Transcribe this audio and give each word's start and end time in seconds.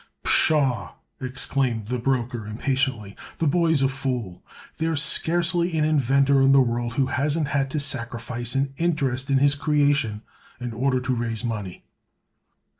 "Pshaw!" 0.23 0.95
exclaimed 1.21 1.85
the 1.85 1.99
broker, 1.99 2.47
impatiently; 2.47 3.15
"the 3.37 3.45
boy's 3.45 3.83
a 3.83 3.87
fool. 3.87 4.43
There's 4.79 4.99
scarcely 4.99 5.77
an 5.77 5.85
inventor 5.85 6.41
in 6.41 6.53
the 6.53 6.59
world 6.59 6.95
who 6.95 7.05
hasn't 7.05 7.49
had 7.49 7.69
to 7.69 7.79
sacrifice 7.79 8.55
an 8.55 8.73
interest 8.77 9.29
in 9.29 9.37
his 9.37 9.53
creation 9.53 10.23
in 10.59 10.73
order 10.73 10.99
to 11.01 11.13
raise 11.13 11.43
money." 11.43 11.85